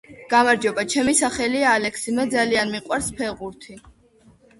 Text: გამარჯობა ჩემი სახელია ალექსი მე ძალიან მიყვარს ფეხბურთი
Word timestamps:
გამარჯობა 0.29 0.83
ჩემი 0.93 1.13
სახელია 1.19 1.73
ალექსი 1.79 2.13
მე 2.19 2.25
ძალიან 2.31 2.73
მიყვარს 2.77 3.11
ფეხბურთი 3.21 3.77